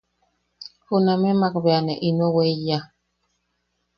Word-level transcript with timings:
Junameʼemak 0.87 1.53
bea 1.63 1.79
ne 1.85 1.93
ino 2.07 2.25
weiya. 2.35 2.79